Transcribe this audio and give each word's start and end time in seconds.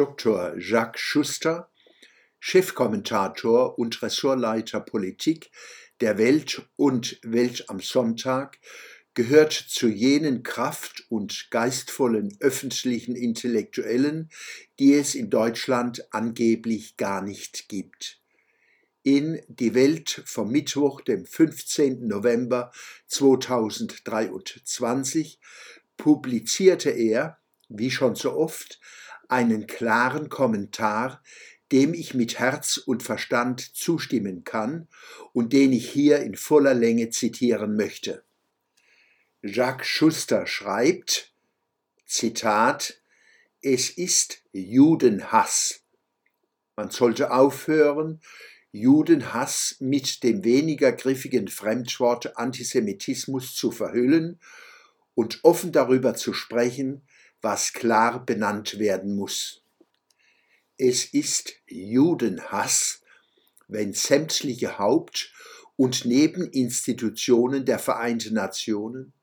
Dr. 0.00 0.58
Jacques 0.58 0.98
Schuster, 0.98 1.70
Chefkommentator 2.38 3.78
und 3.78 4.00
Ressortleiter 4.00 4.80
Politik 4.80 5.50
der 6.00 6.16
Welt 6.16 6.66
und 6.76 7.20
Welt 7.22 7.68
am 7.68 7.80
Sonntag, 7.80 8.58
gehört 9.12 9.52
zu 9.52 9.88
jenen 9.88 10.42
kraft- 10.42 11.04
und 11.10 11.48
geistvollen 11.50 12.34
öffentlichen 12.40 13.14
Intellektuellen, 13.14 14.30
die 14.78 14.94
es 14.94 15.14
in 15.14 15.28
Deutschland 15.28 16.10
angeblich 16.14 16.96
gar 16.96 17.20
nicht 17.20 17.68
gibt. 17.68 18.22
In 19.02 19.42
Die 19.48 19.74
Welt 19.74 20.22
vom 20.24 20.50
Mittwoch, 20.50 21.02
dem 21.02 21.26
15. 21.26 22.06
November 22.06 22.72
2023, 23.08 25.38
publizierte 25.98 26.88
er, 26.88 27.36
wie 27.68 27.90
schon 27.90 28.14
so 28.14 28.32
oft, 28.32 28.80
einen 29.30 29.66
klaren 29.66 30.28
Kommentar, 30.28 31.22
dem 31.72 31.94
ich 31.94 32.14
mit 32.14 32.38
Herz 32.38 32.76
und 32.78 33.02
Verstand 33.02 33.60
zustimmen 33.60 34.44
kann 34.44 34.88
und 35.32 35.52
den 35.52 35.72
ich 35.72 35.88
hier 35.88 36.20
in 36.20 36.34
voller 36.34 36.74
Länge 36.74 37.10
zitieren 37.10 37.76
möchte. 37.76 38.24
Jacques 39.42 39.86
Schuster 39.86 40.46
schreibt, 40.46 41.32
Zitat, 42.06 43.00
es 43.62 43.90
ist 43.90 44.42
Judenhass. 44.52 45.82
Man 46.76 46.90
sollte 46.90 47.30
aufhören, 47.30 48.20
Judenhass 48.72 49.76
mit 49.80 50.22
dem 50.22 50.44
weniger 50.44 50.92
griffigen 50.92 51.48
Fremdwort 51.48 52.36
Antisemitismus 52.36 53.54
zu 53.54 53.70
verhüllen 53.70 54.40
und 55.14 55.40
offen 55.42 55.72
darüber 55.72 56.14
zu 56.14 56.32
sprechen, 56.32 57.02
was 57.42 57.72
klar 57.72 58.24
benannt 58.24 58.78
werden 58.78 59.16
muss. 59.16 59.62
Es 60.76 61.04
ist 61.04 61.54
Judenhass, 61.66 63.02
wenn 63.68 63.92
sämtliche 63.92 64.78
Haupt- 64.78 65.32
und 65.76 66.04
Nebeninstitutionen 66.04 67.64
der 67.64 67.78
Vereinten 67.78 68.34
Nationen, 68.34 69.14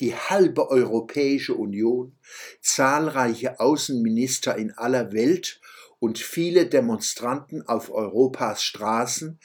die 0.00 0.12
halbe 0.12 0.68
Europäische 0.68 1.54
Union, 1.54 2.18
zahlreiche 2.60 3.60
Außenminister 3.60 4.56
in 4.56 4.72
aller 4.72 5.12
Welt 5.12 5.60
und 6.00 6.18
viele 6.18 6.66
Demonstranten 6.66 7.62
auf 7.68 7.90
Europas 7.90 8.64
Straßen 8.64 9.38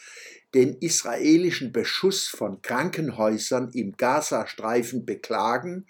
den 0.56 0.74
israelischen 0.78 1.72
Beschuss 1.72 2.28
von 2.28 2.64
Krankenhäusern 2.64 3.70
im 3.74 3.96
Gazastreifen 3.96 5.06
beklagen 5.06 5.86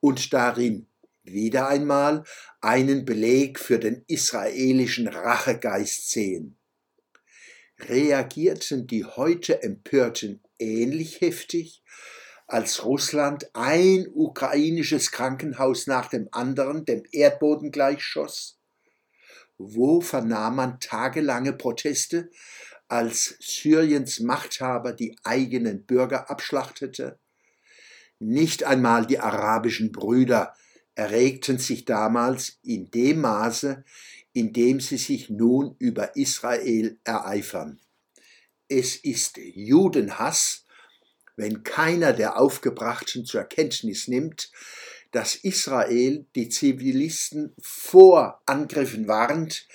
und 0.00 0.32
darin 0.32 0.87
wieder 1.32 1.68
einmal 1.68 2.24
einen 2.60 3.04
Beleg 3.04 3.58
für 3.58 3.78
den 3.78 4.04
israelischen 4.06 5.08
Rachegeist 5.08 6.10
sehen. 6.10 6.58
Reagierten 7.78 8.86
die 8.86 9.04
heute 9.04 9.62
Empörten 9.62 10.42
ähnlich 10.58 11.20
heftig, 11.20 11.82
als 12.48 12.84
Russland 12.84 13.50
ein 13.52 14.06
ukrainisches 14.12 15.12
Krankenhaus 15.12 15.86
nach 15.86 16.08
dem 16.08 16.28
anderen 16.32 16.84
dem 16.84 17.02
Erdboden 17.12 17.70
gleichschoss? 17.70 18.58
Wo 19.58 20.00
vernahm 20.00 20.56
man 20.56 20.80
tagelange 20.80 21.52
Proteste, 21.52 22.30
als 22.88 23.36
Syriens 23.40 24.20
Machthaber 24.20 24.94
die 24.94 25.16
eigenen 25.24 25.84
Bürger 25.84 26.30
abschlachtete? 26.30 27.18
Nicht 28.18 28.64
einmal 28.64 29.06
die 29.06 29.20
arabischen 29.20 29.92
Brüder 29.92 30.54
erregten 30.98 31.58
sich 31.58 31.84
damals 31.84 32.58
in 32.64 32.90
dem 32.90 33.20
Maße, 33.20 33.84
in 34.32 34.52
dem 34.52 34.80
sie 34.80 34.96
sich 34.96 35.30
nun 35.30 35.76
über 35.78 36.16
Israel 36.16 36.98
ereifern. 37.04 37.80
Es 38.66 38.96
ist 38.96 39.36
Judenhass, 39.36 40.64
wenn 41.36 41.62
keiner 41.62 42.12
der 42.12 42.36
Aufgebrachten 42.36 43.24
zur 43.24 43.44
Kenntnis 43.44 44.08
nimmt, 44.08 44.50
dass 45.12 45.36
Israel 45.36 46.26
die 46.34 46.48
Zivilisten 46.48 47.54
vor 47.60 48.42
Angriffen 48.44 49.06
warnt, 49.06 49.68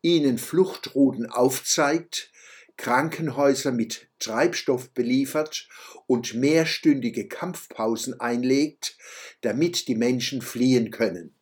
ihnen 0.00 0.38
Fluchtrouten 0.38 1.26
aufzeigt, 1.26 2.32
Krankenhäuser 2.80 3.72
mit 3.72 4.08
Treibstoff 4.20 4.94
beliefert 4.94 5.68
und 6.06 6.32
mehrstündige 6.32 7.28
Kampfpausen 7.28 8.18
einlegt, 8.18 8.96
damit 9.42 9.86
die 9.86 9.94
Menschen 9.94 10.40
fliehen 10.40 10.90
können. 10.90 11.34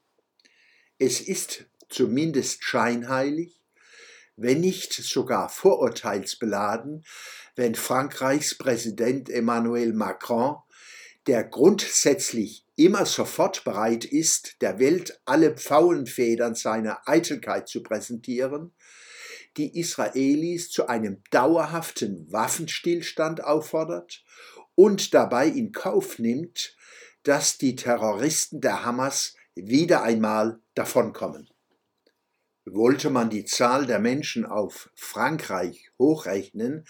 Es 0.99 1.21
ist 1.21 1.67
zumindest 1.89 2.65
scheinheilig, 2.65 3.63
wenn 4.35 4.59
nicht 4.61 4.93
sogar 4.93 5.49
vorurteilsbeladen, 5.49 7.05
wenn 7.55 7.77
Frankreichs 7.77 8.59
Präsident 8.59 9.31
Emmanuel 9.31 9.93
Macron, 9.93 10.57
der 11.29 11.45
grundsätzlich 11.45 12.67
immer 12.75 13.07
sofort 13.07 13.63
bereit 13.63 14.05
ist, 14.05 14.61
der 14.61 14.81
Welt 14.81 15.21
alle 15.25 15.55
Pfauenfedern 15.55 16.57
seiner 16.57 17.09
Eitelkeit 17.09 17.69
zu 17.69 17.85
präsentieren, 17.85 18.73
die 19.57 19.79
Israelis 19.79 20.71
zu 20.71 20.89
einem 20.89 21.23
dauerhaften 21.31 22.31
Waffenstillstand 22.31 23.43
auffordert 23.43 24.23
und 24.75 25.15
dabei 25.15 25.49
in 25.49 25.73
Kauf 25.73 26.19
nimmt, 26.19 26.77
dass 27.23 27.57
die 27.59 27.75
Terroristen 27.75 28.61
der 28.61 28.85
Hamas 28.85 29.35
wieder 29.55 30.03
einmal 30.03 30.61
davonkommen. 30.75 31.49
Wollte 32.65 33.11
man 33.11 33.31
die 33.31 33.45
Zahl 33.45 33.87
der 33.87 33.99
Menschen 33.99 34.47
auf 34.47 34.91
Frankreich 34.95 35.91
hochrechnen, 35.99 36.87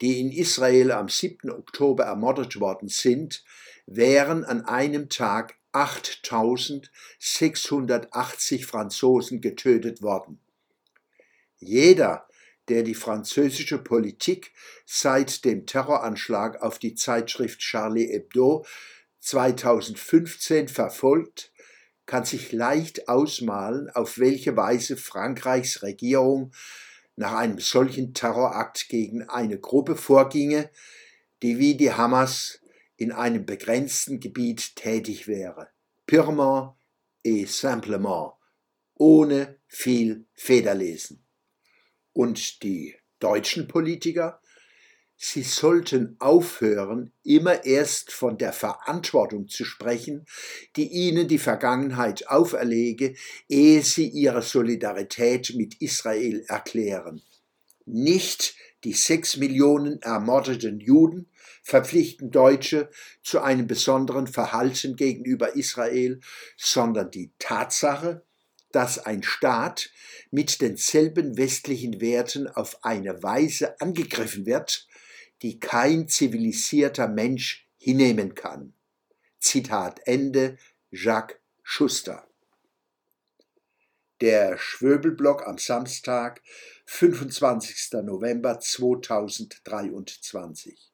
die 0.00 0.20
in 0.20 0.30
Israel 0.30 0.92
am 0.92 1.08
7. 1.08 1.50
Oktober 1.50 2.04
ermordet 2.04 2.60
worden 2.60 2.88
sind, 2.88 3.42
wären 3.86 4.44
an 4.44 4.64
einem 4.64 5.08
Tag 5.08 5.56
8680 5.72 8.66
Franzosen 8.66 9.40
getötet 9.40 10.02
worden. 10.02 10.40
Jeder, 11.58 12.28
der 12.68 12.82
die 12.82 12.94
französische 12.94 13.78
Politik 13.78 14.52
seit 14.86 15.44
dem 15.44 15.66
Terroranschlag 15.66 16.62
auf 16.62 16.78
die 16.78 16.94
Zeitschrift 16.94 17.60
Charlie 17.60 18.06
Hebdo 18.06 18.64
2015 19.20 20.68
verfolgt, 20.68 21.52
kann 22.06 22.24
sich 22.24 22.52
leicht 22.52 23.08
ausmalen, 23.08 23.90
auf 23.90 24.18
welche 24.18 24.56
Weise 24.56 24.96
Frankreichs 24.96 25.82
Regierung 25.82 26.52
nach 27.16 27.32
einem 27.32 27.58
solchen 27.58 28.14
Terrorakt 28.14 28.88
gegen 28.88 29.28
eine 29.28 29.58
Gruppe 29.58 29.96
vorginge, 29.96 30.70
die 31.42 31.58
wie 31.58 31.76
die 31.76 31.92
Hamas 31.92 32.60
in 32.96 33.12
einem 33.12 33.44
begrenzten 33.44 34.20
Gebiet 34.20 34.76
tätig 34.76 35.26
wäre. 35.26 35.68
Purement 36.06 36.74
et 37.24 37.48
simplement, 37.48 38.32
ohne 38.94 39.58
viel 39.66 40.24
Federlesen 40.34 41.27
und 42.18 42.64
die 42.64 42.96
deutschen 43.20 43.68
Politiker, 43.68 44.40
sie 45.14 45.44
sollten 45.44 46.16
aufhören, 46.18 47.12
immer 47.22 47.64
erst 47.64 48.10
von 48.10 48.36
der 48.38 48.52
Verantwortung 48.52 49.46
zu 49.46 49.64
sprechen, 49.64 50.26
die 50.74 50.88
ihnen 50.88 51.28
die 51.28 51.38
Vergangenheit 51.38 52.26
auferlege, 52.26 53.14
ehe 53.48 53.82
sie 53.82 54.08
ihre 54.08 54.42
Solidarität 54.42 55.54
mit 55.54 55.80
Israel 55.80 56.44
erklären. 56.48 57.22
Nicht 57.86 58.56
die 58.82 58.94
sechs 58.94 59.36
Millionen 59.36 60.02
ermordeten 60.02 60.80
Juden 60.80 61.30
verpflichten 61.62 62.32
Deutsche 62.32 62.90
zu 63.22 63.40
einem 63.40 63.68
besonderen 63.68 64.26
Verhalten 64.26 64.96
gegenüber 64.96 65.54
Israel, 65.54 66.18
sondern 66.56 67.12
die 67.12 67.30
Tatsache, 67.38 68.24
dass 68.72 68.98
ein 68.98 69.22
Staat 69.22 69.90
mit 70.30 70.60
denselben 70.60 71.36
westlichen 71.36 72.00
Werten 72.00 72.48
auf 72.48 72.84
eine 72.84 73.22
Weise 73.22 73.80
angegriffen 73.80 74.46
wird, 74.46 74.88
die 75.42 75.60
kein 75.60 76.08
zivilisierter 76.08 77.06
Mensch 77.08 77.68
hinnehmen 77.78 78.34
kann. 78.34 78.72
Zitat 79.38 80.00
Ende 80.04 80.58
Jacques 80.90 81.38
Schuster. 81.62 82.26
Der 84.20 84.58
Schwöbelblock 84.58 85.46
am 85.46 85.58
Samstag, 85.58 86.42
25. 86.86 88.02
November 88.02 88.58
2023. 88.58 90.90